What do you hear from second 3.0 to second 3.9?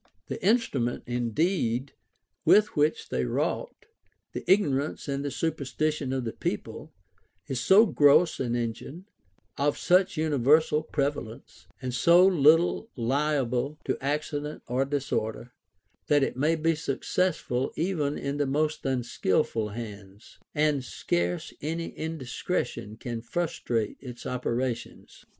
they wrought,